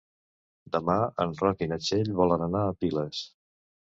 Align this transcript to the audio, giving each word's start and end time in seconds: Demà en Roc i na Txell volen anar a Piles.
Demà 0.75 0.95
en 1.25 1.35
Roc 1.41 1.61
i 1.65 1.69
na 1.73 1.77
Txell 1.83 2.09
volen 2.21 2.47
anar 2.47 2.65
a 2.71 2.75
Piles. 2.85 3.23